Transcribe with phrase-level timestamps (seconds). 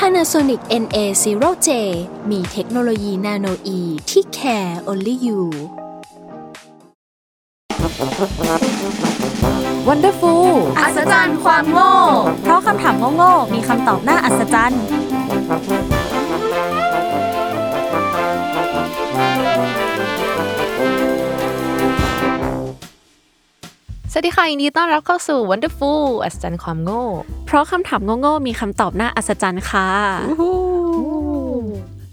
[0.00, 1.68] Panasonic NA0J
[2.30, 5.40] มีเทคโนโลยีนาโนอีที่ care only you
[9.88, 10.46] Wonderful
[10.78, 11.92] อัศจรรย์ความโง่
[12.42, 14.84] เพราะคำถามโง่ๆมีคำตอบน่าอัศจรรย์
[24.12, 27.04] สวัสดีค่ะยินดีต้อนรับเข้าสู่ Wonderful อัศจรรย์ความโง่
[27.46, 29.88] เพราะคำถามโง่ๆมีคำตอบน่าอัศจรรย์ค่ะ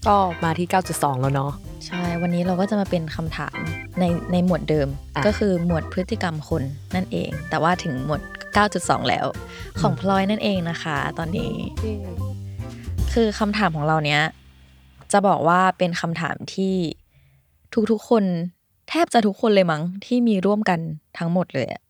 [0.07, 1.51] ก็มาที่ 9.2 แล้วเนาะ
[1.85, 3.57] ใช่ วันนี้เราก็จะมาเป็นคำถาม
[3.99, 6.63] ในในหมวดเดิม อะ ก็คือหมวดพฤติกรรมคน
[6.95, 8.21] นั่นเอง แต่ว่าถึงหมวด
[8.65, 9.25] 9.2 แล้ว
[9.81, 11.51] ของพลอยนั่นเองนะคะ ตอนนี้
[13.13, 14.21] คือคำถามของเราเนี้ย
[15.11, 16.75] จะบอกว่าเป็นคำถามที่
[17.91, 18.23] ทุกๆ คน
[18.89, 20.79] แทบจะทุกคนเลยมั้งที่มีร่วมกัน
[21.17, 21.81] ทั้งหมดเลยอะ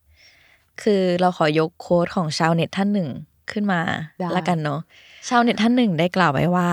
[0.82, 3.08] คือเราขอยกโค้ดของชาวเน็ตท่านหนึ่ง
[3.52, 3.80] ขึ้นมา
[4.18, 4.80] ได้ละกันเนาะ
[5.28, 6.68] ชาวเน็ตท่านหนึ่งได้กล่าวไว้ว่า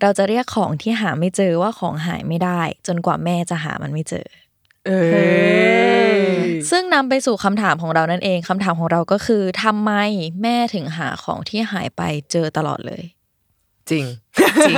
[0.00, 4.26] เราจะเรียกของที่หาไม่เจอว่าของหายไม่ได้ จนกว่าแม่จะหามันไม่เจอ
[4.86, 6.30] เออ
[6.70, 9.92] ซึ่งนำไปสู่คำถามของเรานั่นเองคำถามของเราก็คือทำไม
[10.42, 13.02] แม่ถึงหาของที่หายไปเจอตลอดเลย
[13.90, 14.04] จริง
[14.68, 14.76] จริง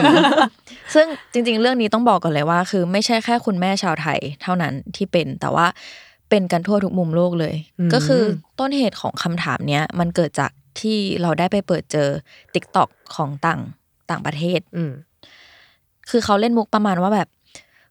[0.95, 5.67] ซึ่งจริง ๆ เรื่องนี้ต้องบอกก่อนเลยว่า คือไม่ใช่แค่คุณแม่ชาวไทย เท่านั้นที่เป็นแต่ว่า
[6.31, 8.23] เป็นกันทั่วทุกมุมโลกเลยอืมก็คือ
[8.59, 10.51] ต้นเหตุของคำถามเนี้ยมันเกิดจาก
[10.81, 12.09] ที่เราได้ไปเปิดเจอ
[12.55, 13.61] t ิ k t o k ของต่าง
[14.11, 14.93] ต่างประเทศ อืม
[16.11, 17.29] คือเขาเล่นมุกประมาณว่าแบบ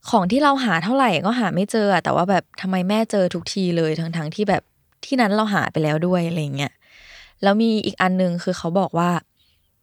[0.09, 4.63] ของที่เราหาเท่าไหร่ก็หาไม่เจออะแต่ว่าแบบทำไมแม่เจอทุกทีเลยทั้งทั้งๆที่แบบ
[5.05, 6.73] ที่นั้นเราหาไปแล้วด้วยอะไรเงี้ย
[7.43, 9.09] แล้วมีอีกอันนึงคือเขาบอกว่า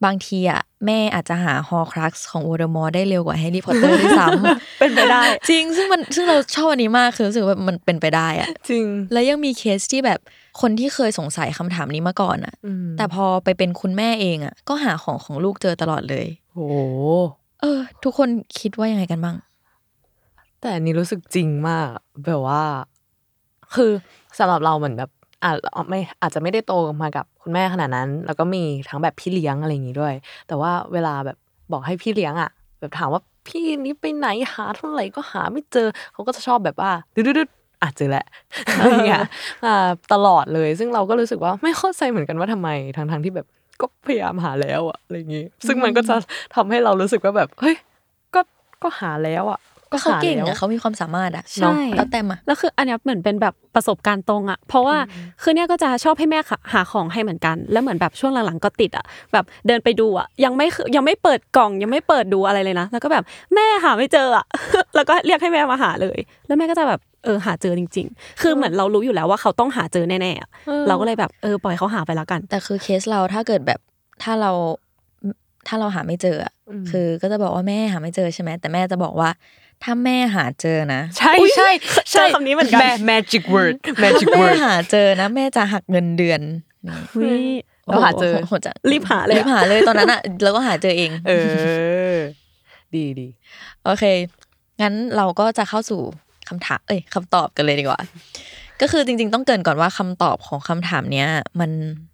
[0.04, 10.20] บางทีอะแม่อาจจะหาฮอร์ครักซ์ของโวลเดอมอร์ได้เร็วกว่าแฮร์รี่พอตเตอร์ด้วยซ้ำเป็นไปได้ จริงซึ่งมันซึ่งเราชอบอันนี้มากคือรู้สึกว่ามันเป็นไปได้อะจริง แล้วยังมีเคสที่แบบ
[10.60, 16.66] คนที่เคยสงสัยคำถามนี้มาก่อนอะอืมแต่พอไปเป็นคุณแม่เองอะก็หาของของลูกเจอตลอดเลยโอ้
[17.60, 19.36] เออ ทุกคนคิดว่ายังไงกันบ้าง
[20.60, 21.88] แต่อันนี้รู้สึกจริงมาก
[22.26, 22.62] แบบว่า
[23.74, 23.90] คือ
[24.38, 25.10] สำหรับเราเหมือนแบบ
[25.44, 25.56] อาจ
[25.88, 30.14] ไม่อาจจะไม่ได้โตมากับคุณแม่ขนาดนั้น แล้วก็มีทั้งแบบพี่เลี้ยงอะไรอย่างงี้ด้วย
[30.48, 31.36] แต่ว่าเวลาแบบ
[31.72, 38.24] บอกให้พี่เลี้ยงอะ แบบถามว่าพี่นี้ไปไหนหาเท่าไหร่ก็หาไม่เจอ เขาก็จะชอบแบบว่าดืดๆๆ อะเจอแหละ
[38.78, 39.24] อะไรอย่างเงี้ย
[39.64, 43.46] อ่าตลอดเลย ซึ่งเราก็รู้สึกว่าไม่เข้าใจเหมือนกันว่าทำไมทั้งๆที่แบบ
[43.80, 46.16] ก็พยายามหาแล้วอะอะไรอย่างงี้ ซึ่งมันก็จะ
[46.54, 47.76] ทำให้เรารู้สึกว่าแบบเฮ้ย
[48.34, 48.40] ก็
[48.82, 49.60] ก็หาแล้วอะ
[49.92, 54.96] ก็เขาหเก่งแล้วอะเขามีความสามารถอะใช่เนาะแล้วแต่มาแล้วคืออันเนี้ยเหมือนเป็นแบบประสบการณ์ตรงอะเพราะว่า
[55.42, 56.38] คือเนี่ยก็จะชอบให้แม่
[56.72, 64.44] หาของให้เหมือนกัน แล้วเหมือนแบบช่วงหลังๆก็ติดอะแบบเดินไปดูอะยังไม่คือยังไม่เปิดกล่อง ยังไม่เปิดดูอะไรเลยนะ แล้วก็แบบแม่หาไม่เจออะ
[64.94, 70.48] แล้วก็เรียกให้แม่มาหาเลย แล้วแม่ก็จะแบบเออหาเจอจริง ๆ คือเหมือนเรารู้อยู่แล้วว่าเขาต้องหาเจอแน่ๆอะ
[70.88, 73.80] เราก็เลยแบบเออปล่อยเขาหาไปแล้วกัน แต่คือเคสเราถ้าเกิดแบบ
[74.22, 74.52] ถ้าเรา
[75.68, 76.52] ถ้าเราหาไม่เจออะ
[76.90, 79.30] คือก็จะบอกว่าแม่หาไม่เจอใช่ไหมแต่แม่จะบอกว่า
[79.82, 81.68] ถ้าแม่หาเจอนะ ใช่ใช่
[82.12, 86.40] ใช่คำนี้เหมือนกันแ magic word magic แม่ word หาเจอนะ แม่จะหักเงินเดือน
[86.86, 87.44] นี่อุ๊ย
[87.86, 91.32] เราหาเจอโโโหจะรีบหาเลยอะรีบหาเลยตอนนั้นอะเราก็หาเจอเอง เอ
[92.12, 92.16] อ
[92.94, 93.28] ดีดี
[93.84, 94.04] โอเค
[94.80, 96.00] งั้นเราก็จะเข้าสู่
[96.48, 98.00] คำถาม เอ้ยคำตอบกันเลยดีกว่า
[98.80, 101.28] ก็คือจริง ๆ ต้องเกรินก่อนว่าคำตอบของคำถามเนี้ย
[101.60, 101.70] มัน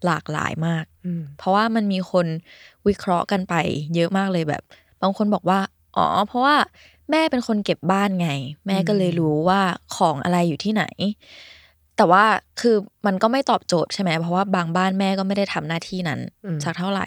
[0.06, 2.26] หลากหลายมากอืมเพราะว่ามันมีคน
[2.86, 3.54] วิเคราะห์กันไป
[3.94, 4.62] เยอะมากเลยแบบ
[5.02, 5.60] บางคนบอกว่า
[5.96, 6.56] อ๋อ เพราะว่า
[7.10, 8.31] แม่เป็นคนเก็บบ้านไง
[8.66, 9.60] แม่ก็เลยรู้ว่า
[9.97, 10.84] ของอะไรอยู่ที่ไหน
[11.97, 12.25] แต่ว่า
[12.60, 12.76] คือ
[13.06, 17.06] มันก็ไม่ตอบโจทย์ใช่ไหมเพราะว่าบางบ้านแม่ก็ไม่ได้ทำหน้าที่นั้นอืมสักเท่าไหร่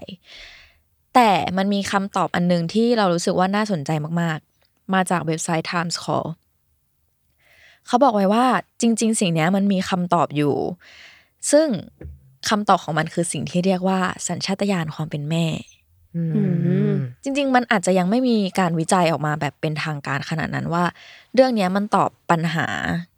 [1.16, 3.92] แต่มันมีคำตอบอันหนึงที่เรารู้สึกว่าน่าสนใจ
[4.22, 6.28] มากๆ มาจากเว็บไซต์ Times Call
[7.88, 8.46] เขาบอกไว้ว่า
[8.82, 10.56] จริง ๆ สิ่งเนี้ยมันมีคำตอบอยู่
[11.52, 11.68] ซึ่ง
[12.50, 15.77] คำตอบของมันคือสิ่งที่เรียกว่าสัญชาตญาณความเป็นแม่อืม
[17.24, 20.84] จริง ๆ มันอาจจะยังไม่มีการวิจัยออกมาแบบเป็นทางการขนาดนั้นว่า
[21.34, 22.68] เรื่องนี้มันตอบปัญหา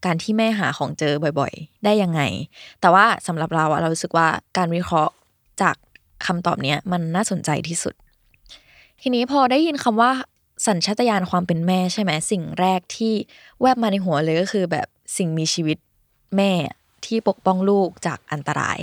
[0.05, 2.21] การที่แม่หาของเจอบ่อยๆ ได้ยังไง
[2.81, 5.13] แต่ว่าสำหรับเราอะเรารู้สึกว่าการวิเคราะห์
[5.61, 5.75] จาก
[6.25, 7.93] คำตอบเนี้ยมันน่าสนใจที่สุด
[9.01, 10.11] ทีนี้พอได้ยินคำว่า
[10.67, 13.13] สัญชาตญาณความเป็นแม่ใช่ไหมสิ่งแรกที่
[13.61, 14.87] แวบมาในหัวเลยก็คือแบบ
[15.17, 15.77] สิ่งมีชีวิต
[16.37, 16.51] แม่
[17.05, 18.79] ที่ปกป้องลูกจากอันตราย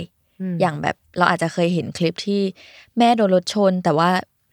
[0.61, 2.41] อย่างแบบเราอาจจะเคยเห็นคลิปที่
[2.97, 4.09] แม่โดนรถชน แต่ว่า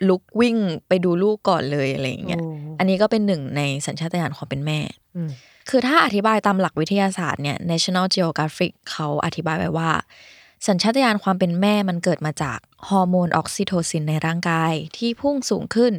[0.08, 0.56] ลุกวิ่ง
[0.88, 2.42] ไปดูลูกก่อนเลยอะไรอย่างเงี้ย
[2.78, 4.78] อันนี้ก็เป็นหนึ่งในสัญชาตญาณความเป็นแม่
[5.16, 5.31] อืม
[5.70, 9.90] คือถ้าอธิบายตามหลักวิทยาศาสตร์เนี่ย National Geographic เขาอธิบายไว้ว่า
[10.66, 12.58] สัญชาตญาณความเป็นแม่มันเกิดมาจาก
[12.88, 15.92] ฮอร์โมนออกซิโทซินในร่างกายที่พุ่งสูงขึ้น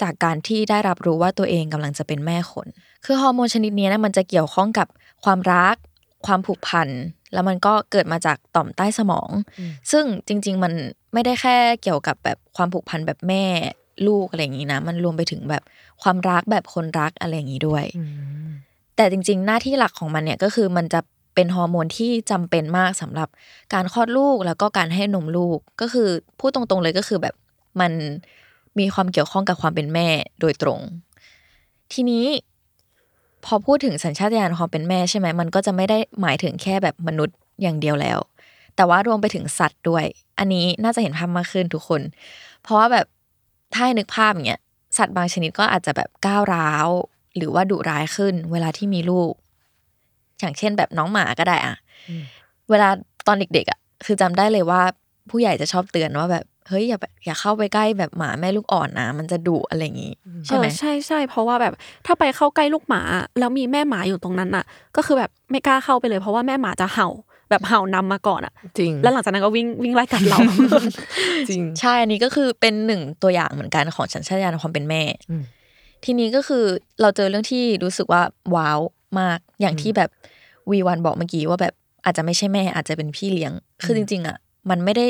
[0.00, 2.66] จากการที่ได้รับรู้ว่าตัวเองกำลังจะเป็นแม่คน
[3.04, 4.88] คือฮอร์โมนชนิดนี้นะมันจะเกี่ยวข้องกับ
[5.24, 5.76] ความรัก
[6.26, 6.88] ความผูกพัน
[7.32, 9.28] แล้วมันก็เกิดมาจากต่อมใต้สมอง
[9.92, 10.72] ซึ่งจริง ๆ มัน
[11.12, 13.44] ไม่ได้แค่เกี่ยวกับแบบความผูกพันแบบแม่
[14.06, 15.62] ลูกอะไรอย่างนี้นะ มันรวมไปถึงแบบ
[16.02, 17.84] ความรักแบบคนรักอะไรอย่างนี้ด้วย
[18.96, 21.00] แต่จริง ๆ หน้าที่หลักของมันเนี่ยก็คือมันจะ
[21.34, 23.28] เป็นฮอร์โมนที่จำเป็นมากสำหรับ
[23.74, 26.08] การคลอดลูกแล้วก็การให้นมลูก ก็คือ
[26.40, 27.34] พูดตรงๆเลยก็คือแบบ
[27.80, 27.92] มัน
[28.78, 30.08] มีความเกี่ยวข้องกับความเป็นแม่
[30.40, 30.80] โดยตรง
[31.92, 32.26] ทีนี้
[33.48, 38.18] พอพูดถึงสัญชาตญาณความเป็นแม่ใช่ไหมมันก็จะไม่ได้หมายถึงแค่แบบมนุษย์อย่างเดียวแล้ว
[38.76, 40.04] แต่ว่ารวมไปถึงสัตว์ด้วย
[40.38, 42.00] อันนี้น่าจะเห็นภาพมากขึ้นทุกคน
[42.62, 43.06] เพราะว่าแบบ
[43.72, 44.60] ถ้าให้นึกภาพอย่างเงี้ย
[44.98, 46.88] สัตว์บางชนิดก็อาจจะแบบก้าวร้าว
[47.36, 49.32] หรือว่าดุร้ายขึ้น เวลาที่มีลูก
[50.40, 51.74] อย่างเช่นแบบน้องหมาก็ได้อะ
[52.70, 52.88] เวลา
[53.26, 54.82] ตอนเด็กๆอะคือจำได้เลยว่า
[55.30, 60.12] ผู้ใหญ่จะชอบเตือนว่าแบบเฮ้ยอย่าแบบอย่าเข้าไปใกล้แบบหมาแม่ลูกอ่อนนะมันจะดุอะไรอย่างงี้
[60.46, 61.72] ใช่ไหมเออใช่ใช่เพราะว่าแบบ
[62.06, 63.02] ถ้าไปเข้าใกล้ลูกหมา
[63.38, 64.64] แล้วมีแม่หมาอยู่ตรงนั้นอะ
[64.96, 67.08] ก็คือแบบไม่กล้าเข้าไปเลย เพราะว่าแม่หมาจะเห่า
[67.50, 70.38] แบบเห่านำมาก่อนอะจริงแล้วหลังจากนั้นก็วิ่งวิ่งไล่กัดเรา
[71.48, 75.42] จริงใช่อันนี้ก็คือเป็นหนึ่งตัวอย่างเหมือนกันของสัญชาตญาณความเป็นแม่อืม
[76.04, 76.64] ทีนี้ก็คือ
[77.00, 78.22] เราเจอเรื่องที่รู้สึกว่า
[78.54, 78.80] ว้าว
[79.20, 80.10] มากอย่างที่แบบ
[80.70, 83.52] วีวันบอกเมื่อกี้ว่าแบบอาจจะไม่ใช่แม่อาจจะเป็นพี่เลี้ยง
[83.84, 84.36] คือจริง ๆอะ
[84.70, 85.06] มันไม่ได้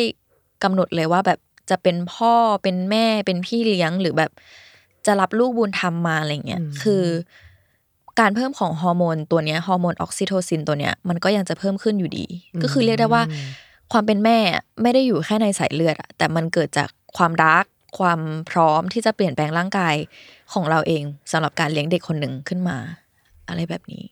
[0.62, 1.38] กำหนดเลยว่าแบบ
[1.70, 4.30] จะเป็นพ่อเป็นแม่เป็นพี่เลี้ยงหรือแบบ
[5.06, 7.04] จะรับลูกบุญธรรมมาอะไรเงี้ยคือ
[8.20, 12.26] การเพิ่มของฮอร์โมนตัวเนี้ยฮอร์โมนออกซิโทซินตัวเนี้ยมันก็ยังจะเพิ่มขึ้นอยู่ดี
[12.62, 13.22] ก็คือเรียกได้ว่า
[13.92, 17.64] ความเป็นแม่อะไม่ได้อยู่แค่ในสายเลือดอะแต่มันเกิดจากความรัก
[17.98, 18.20] ความ
[18.50, 19.94] พร้อมที่จะเปลี่ยนแปลงร่างกาย
[20.52, 21.02] ของเราเอง
[21.32, 22.76] สำหรับการเลี้ยงเด็กคนหนึ่งขึ้นมา
[23.48, 24.04] อะไรแบบนี้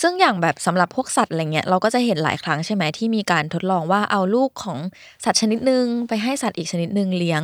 [0.00, 4.78] ซึ่งอย่างแบบสำหรับพวกสัตว์อะไรเงี้ยเราก็จะเห็นหลายครั้งใช่ไหมที่มีการทดลองว่าเอาลูกของ
[5.24, 7.42] สัตว์ชนิดหนึ่งไปให้สัตว์อีกชนิดหนึ่งเลี้ยง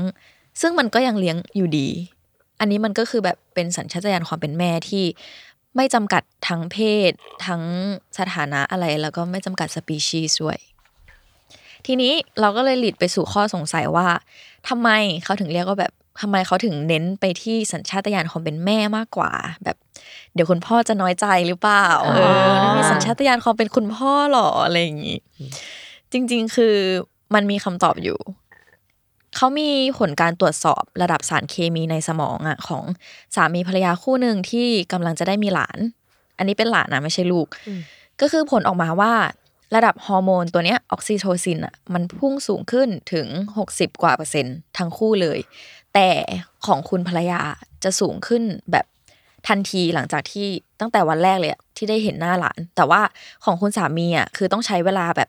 [0.61, 1.89] ซึ่งมันก็ยังเลี้ยงอยู่ดี
[2.61, 5.05] อันนี้มันก็คือแบบเป็นสัญชาตญาณความเป็นแม่ที่
[5.77, 6.77] ไม่จำกัดทั้งเพ
[7.11, 7.13] ศ
[7.47, 7.63] ทั้ง
[8.19, 10.59] สถานะอะไรแล้วก็ไม่จำกัดสปีชีส์ด้วย
[11.87, 14.09] ทีนี้เราก็เลยหลีดไปสู่ข้อสงสัยว่า
[14.69, 14.89] ทำไม
[15.25, 19.31] เขาถึงเรียกว่าแบบทำไมเขาถึงเน้นไปที่สัญชาตญาณความเป็นแม่มากกว่า
[19.65, 19.77] แบบ
[20.35, 22.19] เดี๋ยวคุณพ่อจะน้อยใจหรือเปล่าเอ
[22.51, 25.19] อไม่มีสัญชาตญาณความเป็นคุณพ่อหรออะไรอย่างนี้
[26.13, 26.75] จริง ๆ คือ
[27.35, 28.19] มันมีคำตอบอยู่
[29.37, 32.85] เขามีผลการตรวจสอบระดับสารเคมีในสมองอะของ
[33.35, 35.79] สามีภรรยาคู่หนึ่งที่กำลังจะได้มีหลาน
[36.39, 37.47] อันนี้เป็นหลานนะไม่ใช่ลูก
[38.21, 39.13] ก็คือผลออกมาว่า
[39.75, 43.27] ระดับฮอร์โมนตัวเนี้ยออกซิโทซินอะมันพุ่งสูงขึ้นถึง
[43.67, 45.39] 60 กว่าเปอร์เซ็นต์ทั้งคู่เลย
[45.95, 46.09] แต่
[46.67, 47.41] ของคุณภรรยา
[47.85, 48.43] จะสูงขึ้น
[48.73, 48.87] แบบ
[49.49, 50.47] ทันทีหลังจากที่
[50.81, 53.01] ตั้งแต่วันแรกเลยอะที่ได้เห็นหน้าหลาน แต่ว่า
[53.45, 55.29] ของคุณสามีอะคือต้องใช้เวลาแบบ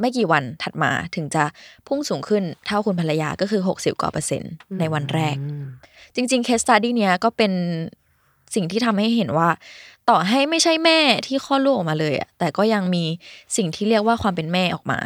[0.00, 1.44] ไม่กี่วันถัดมาถึงจะ
[1.86, 5.36] พุ่งสูงขึ้นเท่าคุณภรรยาก็คือ 60กว่าเปอร์เซ็นต์ในวันแรก
[6.14, 7.52] จริงๆ case study เนี้ยก็เป็น
[8.54, 9.48] สิ่งที่ทำให้เห็นว่า
[10.08, 13.04] ต่อให้ไม่ใช่แม่ที่คลอดลูกออกมาเลยอะแต่ก็ยังมี
[13.56, 14.98] สิ่งที่เรียกว่าความเป็นแม่ออกมา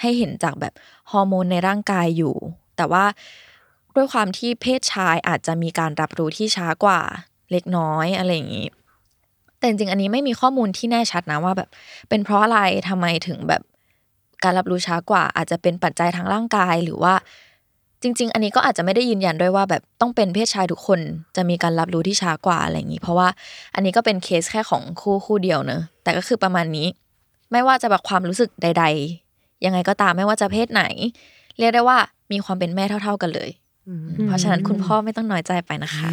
[0.00, 0.72] ให้เห็นจากแบบ
[1.10, 2.34] ฮอร์โมนในร่างกายอยู่
[2.76, 3.04] แต่ว่า
[3.96, 7.00] ด้วยความที่เพศชายอาจจะมีการรับรู้ที่ช้ากว่า
[7.52, 8.66] เล็กน้อยอะไรอย่างนี้
[9.58, 11.68] แต่จริงๆอันนี้ไม่มีข้อมูลที่แน่ชัดนะว่าแบบ
[12.08, 13.62] เป็นเพราะอะไรทำไมถึงแบบ
[14.44, 17.14] การรับรู้ช้ากว่า อาจจะเป็นปัจจัยทางร่างกายหรือว่า
[18.02, 21.00] จริง ๆ อันนี้ก็อาจจะไม่ได้ยืนยันด้วยว่า แบบต้องเป็นเพศชายทุกคน
[21.36, 23.28] จะมีการรับรู้ที่ช้ากว่าอะไรอย่างนี้ เพราะว่า
[23.74, 26.86] อันนี้ก็เป็นเคสแค่ของคู่คู่เดียวเนอะแต่ก็คือประมาณนี้
[27.52, 28.84] ไม่ว่าจะแบบความรู้สึกใด
[29.24, 30.82] ๆ ยังไงก็ตามไม่ว่าจะเพศไหน
[31.58, 31.98] เรียกได้ว่า
[32.32, 33.50] มีความเป็นแม่เท่า ๆกันเลย
[34.26, 36.08] เพราะฉะนั้นคุณพ่อไม่ต้องน้อยใจไปนะคะ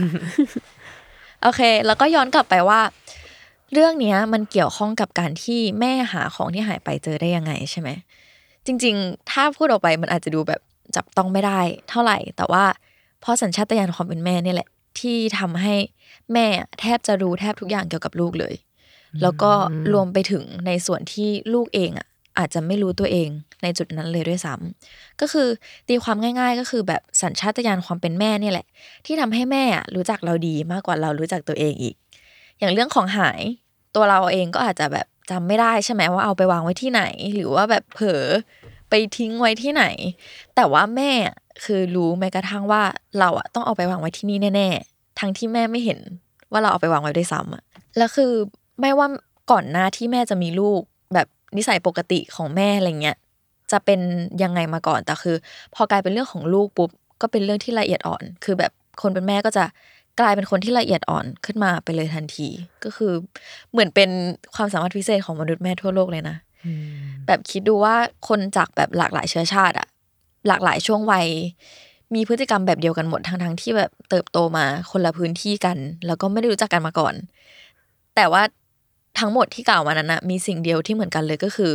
[1.41, 2.82] โอเค แล้วก็ย้อนกลับไปว่า
[3.74, 7.89] เรื่องเนี้ยมันเกี่ยวข้องกับการที่แม่หาของที่หายไปเจอได้ยังไงใช่ไหม
[8.65, 10.62] จริง ๆ ถ้าพูดออกไปมันอาจจะดูแบบ
[10.96, 12.63] จับต้องไม่ได้เท่าไหร่ แต่ว่า
[13.22, 15.75] เพราะสัญชาตญาณความเป็นแม่เนี่ยแหละ ที่ทำให้
[16.34, 16.48] แม่
[16.79, 18.56] แทบจะรู้แทบทุกอย่างเกี่ยวกับลูกเลย
[19.22, 19.51] แล้วก็
[19.94, 23.29] รวมไปถึงในส่วนที่ลูกเองอะ อาจจะไม่รู้ตัวเอง
[23.63, 25.48] ในจุดนั้นเลยด้วยซ้ำก็คือ
[25.88, 28.67] ตีความง่าย ๆ ก็คือแบบสัญชาตญาณความเป็นแม่เนี่ยแหละ
[29.06, 31.96] ที่ทำให้แม่อะรู้จักเราดีมากกว่าเรารู้จักตัวเองอีก
[32.60, 33.41] อย่างเรื่องของหาย
[33.96, 37.03] ตัวเราเองก็อาจจะแบบจำไม่ได้ใช่ไหมว่าเอาไปวางไว้ที่ไหน
[37.34, 38.24] หรือว่าแบบเผลอ
[38.89, 39.86] ไปทิ้งไว้ที่ไหน
[40.56, 41.12] แต่ว่าแม่
[41.63, 42.84] คือรู้แม้กระทั่งว่า
[43.20, 46.00] เราอะต้องเอาไปวางไว้ที่นี่แน่ๆ ทั้งที่แม่ไม่เห็น
[46.51, 47.63] ว่าเราเอาไปวางไว้ด้วยซ้ำอะ
[47.98, 48.32] แล้วคือ
[48.82, 49.08] ไม่ว่า
[49.51, 50.82] ก่อนหน้าที่แม่จะมีลูก
[51.13, 53.17] แบบ นิสัยปกติของแม่อะไรเงี้ย
[53.71, 53.99] จะเป็น
[54.43, 55.35] ยังไงมาก่อนแต่คือ
[55.75, 56.89] พอกลายเป็นเรื่องของลูกปุ๊บ
[57.21, 59.65] ก็เป็นเรื่องที่ละเอียดอ่อน คือแบบคนเป็นแม่ก็จะ
[60.19, 62.47] กลายเป็นคนที่ละเอียดอ่อนขึ้นมาไปเลยทันที
[62.83, 63.13] ก็คือ
[63.71, 64.09] เหมือนเป็น
[64.55, 66.37] ความสามารถพิเศษของมนุษย์แม่ทั่วโลกเลยนะ
[67.27, 67.95] แบบคิดดูว่า
[68.27, 69.87] คนจากแบบหลากหลายเชื้อชาติอะ
[70.47, 71.27] หลากหลายช่วงวัย
[72.15, 77.13] มีพฤติกรรมแบบเดียวกันหมดทั้งทั้งๆที่แบบเติบโตมาคนละพื้นที่กัน แล้วก็ไม่ได้รู้จักกันมาก่อน
[78.15, 78.43] แต่ว่า
[79.19, 81.71] ทั้งหมดที่กล่าวมานั้นนะมีสิ่งเดียวที่เหมือนกันเลยก็คือ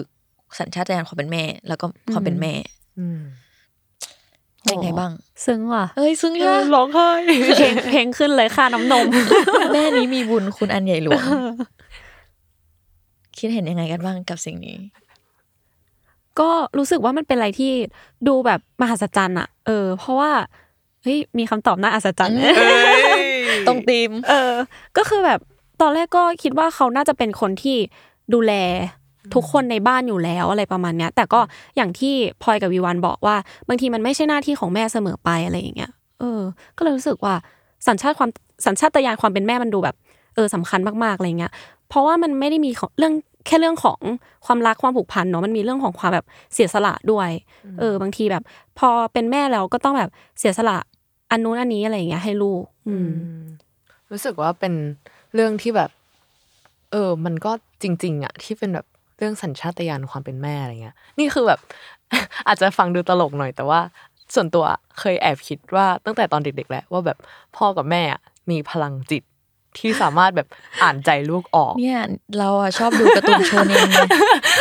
[0.58, 2.52] สัญชาตญาณความเป็นแม่ แล้วก็ความเป็นแม่
[2.98, 3.20] อืม
[4.64, 5.12] เป็นไงบ้าง
[5.44, 7.08] ซึ้งว่ะเอ้ยซึ่งค่ะร้องไห้
[7.56, 9.06] เพลงเพลงขึ้นเลยค่าน้ำนม
[9.72, 11.22] แม่นี้มีบุญคุณอันใหญ่หลวง
[13.38, 14.76] คิดเห็นยังไงกันบ้างกับสิ่งนี้
[16.40, 17.72] ก็รู้สึกว่ามันเป็นอะไรที่
[18.28, 20.30] ดูแบบมหัศจรรย์อะเออ เพราะว่า
[21.02, 22.36] เฮ้ยมีคำตอบน่าอัศจรรย์
[23.66, 24.52] ตรงตีม เออ
[24.96, 25.40] ก็คือแบบ
[25.82, 27.76] ตอนแรกก็คิดว่าเขาน่าจะเป็นคนที่
[28.34, 28.52] ดูแล
[29.34, 31.40] ทุกคนในบ้านอยู่แล้วอะไรประมาณเนี้ย แต่ก็
[31.76, 33.36] อย่างที่พลอยกับวีวันบอกว่า
[33.68, 36.40] บางทีมันไม่ใช่หน้าที่ของแม่เสมอไปอะไรอย่างเงี้ยเออ
[36.76, 37.34] ก็เลยรู้สึกว่า
[37.88, 38.30] สัญชาติความ
[38.66, 39.96] สัญชาตญาณความเป็นแม่มันดูแบบ
[40.34, 41.52] เออสำคัญมากๆอะไรเงี้ย
[41.88, 43.14] เพราะว่ามันไม่ได้มีของเรื่อง
[43.46, 44.00] แค่เรื่องของ
[44.46, 47.30] ความรักความผูกพันเนาะมันมีเรื่องของความแบบเสียสละด้วย
[47.78, 48.42] เออ บางทีแบบ
[48.78, 50.78] พอเป็นแม่แล้วก็ต้องแบบเสียสละ
[51.30, 53.08] อันนู้นอันนี้อะไรอย่างเงี้ยให้ลูก อืม
[54.10, 54.74] รู้สึกว่าเป็น
[55.34, 55.90] เรื่องที่แบบ
[56.92, 58.86] เออ มันก็จริง ๆอะที่เป็นแบบ
[59.18, 61.60] เรื่องสัญชาตญาณความเป็นแม่อะไรเงี้ย นี่คือแบบ
[62.48, 63.80] อาจจะฟังดูตลกหน่อย แต่ว่า
[64.34, 64.64] ส่วนตัว
[64.98, 67.18] เคยแอบคิดว่าตั้งแต่ตอนเด็กๆแล้วว่าแบบ
[67.56, 68.20] พ่อกับแม่อะ
[68.50, 69.22] มีพลังจิต
[69.78, 70.48] ที่สามารถแบบ
[70.82, 72.02] อ่านใจลูกออก เนี่ย
[72.38, 73.96] เราอะชอบดูการ์ตูนโชเนนไง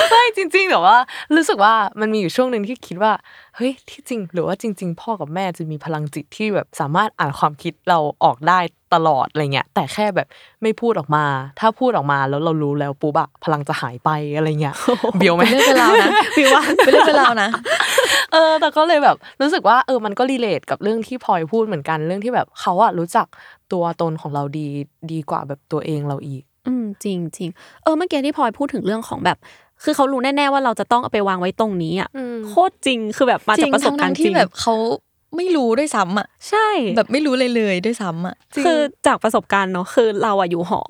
[0.09, 0.97] ไม่จริง ๆ แต่ว่า
[1.35, 3.13] รู้สึกว่ามันมีอยู่ช่วงหนึ่งที่คิดว่า
[3.55, 8.59] เฮ้ยที่จริง หรือว่าจริง ๆ พ่อกับแม่จะมีพลังจิตที่แบบสามารถอ่านความคิดเราออกได้
[8.93, 10.27] ตลอดอะไรเงี้ยแต่แค่แบบ
[10.61, 11.25] ไม่พูดออกมา
[11.59, 14.75] ถ้าพูดออกมาแล้วเรารู้แล้วปุ๊บอะพลังจะหายไปอะไรเงี้ย
[15.17, 17.49] เบียวไหมเป็นเรื่องเป็นราวนะพี่ว่าเป็นเรื่องเป็นราวนะ
[18.31, 23.27] เออ แต่ก็เลยแบบรู้สึกว่าเออมันก็รีเลทกับเรื่องที่พลอยพูดเหมือนกันเรื่องที่แบบเขาอะรู้จัก
[23.71, 24.67] ตัวตนของเราดี
[25.11, 27.50] ดีกว่าแบบตัวเองเราอีก อืมจริงจริง
[27.83, 29.38] เออเมื่อกี้ที่พลอยพูดถึงเรื่องของแบบ
[29.83, 34.75] คือเขารู้แน่ๆว่าเราจะต้องเอาไปวางไว้ตรงนี้อะอืมโคตรจริงคือแบบมาจจากริงประสบทั้งการทั้งณ์จที่ริงแบบเขา
[35.35, 38.35] ไม่รู้ด้วยซ้ำอะใช่ แบบไม่รู้เลยเลยด้วยซ้ำอะ
[38.65, 40.81] คือจากประสบการณ์เนาะคือเราอะอยู่หอ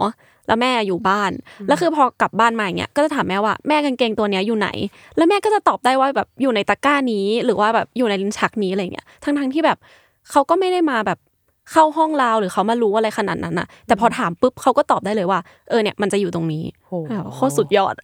[0.48, 1.32] แล้วแม่อยู่บ้าน
[1.68, 4.70] แล้วคือพอกลับบ้านมาอย่างเงี้ยก็จะถามแม่ว่าแม่กางเกงตัวเนี้ยอยู่ไหน
[5.18, 9.78] แล้วแม่ก็จะตอบได้ว่าแบบอยู่ในตะกร้านี้ หรือว่าแบบอยู่ในลิ้นชักนี้อะไรเงี้ยทั้งทั้งๆที่แบบ
[10.32, 11.20] เขาก็ไม่ได้มาแบบ
[11.72, 17.96] เข้าห้องเราหรือเขามารู้อะไรขนาดนั้นอะแต่พอถามปุ๊บเขาก็ตอบได้เลยว่า เออเนี่ยมันจะอยู่ตรงนี้โอ้แบบโคตรสุดยอด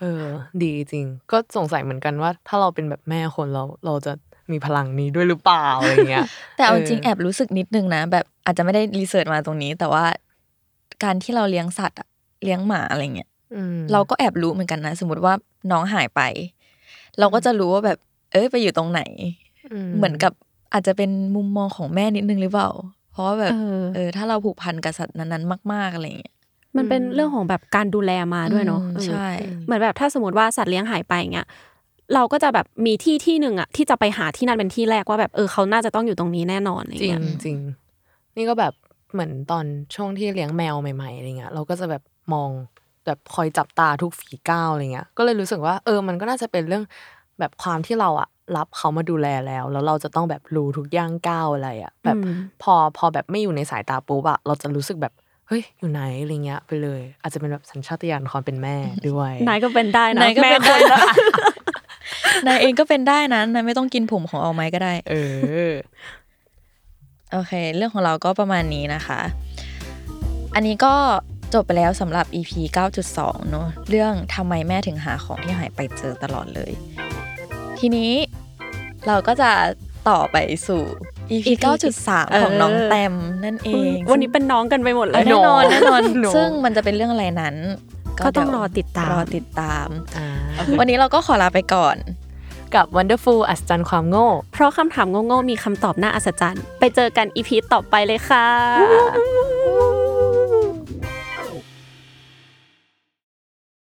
[0.00, 0.24] เออ
[0.62, 4.12] ดีจริง ก็สงสัยเหมือนกันว่า ถ้าเราเป็นแบบแม่คนเราเราจะ
[4.52, 10.04] มีพลังนี้ด้วยหรือเปล่าอะไรเงี้ย แต่เอาเอจอริงแอบรู้สึกนิดนึงนะ แบบอาจจะไม่ได้รีเสิร์ชมาตรงนี้ แต่ว่า
[11.04, 12.08] การที่เราเลี้ยงสัตว์อะ
[12.44, 15.34] เลี้ยงหมาอะไรเงี้ยอืมเราก็แอบรู้เหมือนกันนะ สมมติว่า
[15.70, 16.20] น้องหายไป
[17.18, 17.98] เราก็จะรู้ว่าแบบ
[18.32, 19.02] เอ้ยไปอยู่ตรงไหน
[19.96, 20.32] เหมือนกับ
[20.72, 22.70] อาจจะเป็นมุมมองของแม่นิดนึงหรือเปล่า
[23.12, 26.34] เพราะว่าแบบเออเออถ้าเราผูกพันกับสัตว์นั้นๆมากๆอะไรเงี้ย
[26.76, 29.28] มันเป็นเรื่องของแบบการดูแลมาด้วยเนาะอืมเออใช่
[29.64, 31.46] เหมือนแบบถ้าสมมติว่าสัตว์เลี้ยงหายไปเงี้ย
[32.14, 37.58] เราก็จะแบบมีที่ที่หนึ่งอะที่จะไปหาที่นั่นเป็นที่แรกว่าแบบเออเขาน่าจะต้องอยู่ตรงนี้แน่นอนอะไรจริงเงี้ยจริง
[38.36, 38.72] นี่ก็แบบ
[39.12, 42.50] เหมือนตอนช่วงที่เลี้ยงแมวใหม่ๆอะไรเงี้ยเราก็จะแบบมอง
[43.06, 46.84] แบบคอยจับตาทุกฝีก้าวอะไรเงี้ยก็เลยรู้สึกว่าเออมันก็น่าจะเป็นเรื่อง
[47.38, 55.12] แบบความที่เราอะรับเขามาดูแลแล้ว แล้วเราจะต้องแบบรู้ทุกย่างก้าวอะไรอะแบบอืม พอพอแบบไม่อยู่ในสายตาปุ๊บอะเราจะรู้สึกแบบ
[55.48, 58.76] เฮ้ยอยู่ไหนอะไรเงี้ยไปเลย อาจจะเป็นแบบสัญชาตญาณความเป็นแม่
[59.08, 60.98] ด้วย นายก็เป็นได้นะนายก็แม่เป็นคได้นละ
[62.46, 65.14] นายเองก็เป็นได้นะนายไม่ต้องกินผมของเอาไม้ก็ได้ เอ
[65.70, 65.72] อ
[67.32, 69.20] โอเค เรื่องของเราก็ประมาณนี้นะคะ
[70.54, 70.94] อันนี้ก็
[71.54, 72.52] จบไปแล้วสำหรับ EP
[73.06, 76.72] 9.2 เนอะเรื่องทำไมแม่ถึงหาของที่หายไปเจอตลอดเลย
[77.78, 78.12] ทีนี้
[79.06, 79.50] เราก็จะ
[80.08, 80.36] ต่อไป
[80.66, 80.82] สู่
[81.30, 81.46] EP
[81.96, 83.14] 9.3 ของน้องแตม
[83.44, 87.56] นั่นเอง วันนี้เป็นน้องกันไปหมดเลเออยแน่นอนแน่นอนหนูซึ่งมันจะเป็นเรื่องอะไรนั้น
[88.18, 90.28] ก็ต้องเยวรอติดตามรอติดตามอ่า
[90.78, 91.96] วันนี้เราก็ขอลาไปก่อน
[92.74, 98.46] กับ Wonderful อัศจรรย์ความโง่ เพราะคำถามโง่ๆมีคำตอบน่าอัศจรรย์ ไปเจอกันอีพีต่อไปเลยค่ะ